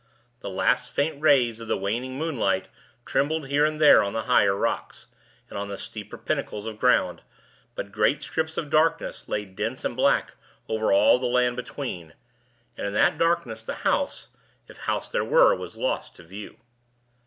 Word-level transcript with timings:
The 0.39 0.49
last 0.49 0.91
faint 0.91 1.21
rays 1.21 1.59
of 1.59 1.67
the 1.67 1.77
waning 1.77 2.17
moonlight 2.17 2.69
trembled 3.05 3.49
here 3.49 3.63
and 3.65 3.79
there 3.79 4.01
on 4.03 4.13
the 4.13 4.23
higher 4.23 4.55
rocks, 4.55 5.05
and 5.47 5.59
on 5.59 5.67
the 5.67 5.77
steeper 5.77 6.17
pinnacles 6.17 6.65
of 6.65 6.79
ground, 6.79 7.21
but 7.75 7.91
great 7.91 8.23
strips 8.23 8.57
of 8.57 8.71
darkness 8.71 9.29
lay 9.29 9.45
dense 9.45 9.85
and 9.85 9.95
black 9.95 10.31
over 10.67 10.91
all 10.91 11.19
the 11.19 11.27
land 11.27 11.55
between; 11.55 12.13
and 12.75 12.87
in 12.87 12.93
that 12.93 13.19
darkness 13.19 13.61
the 13.61 13.75
house, 13.85 14.29
if 14.67 14.79
house 14.79 15.07
there 15.07 15.23
were, 15.23 15.53
was 15.55 15.75
lost 15.75 16.15
to 16.15 16.23
view. 16.23 16.57